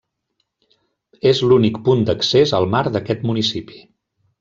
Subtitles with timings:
[1.33, 3.83] És l'únic punt d'accés al mar d'aquest municipi.